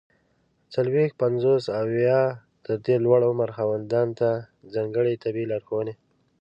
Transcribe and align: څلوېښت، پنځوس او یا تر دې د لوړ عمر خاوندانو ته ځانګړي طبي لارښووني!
څلوېښت، 0.73 1.15
پنځوس 1.21 1.63
او 1.79 1.85
یا 2.07 2.21
تر 2.65 2.75
دې 2.85 2.95
د 2.99 3.03
لوړ 3.05 3.19
عمر 3.29 3.49
خاوندانو 3.57 4.13
ته 4.19 4.29
ځانګړي 4.73 5.13
طبي 5.23 5.43
لارښووني! 5.51 5.93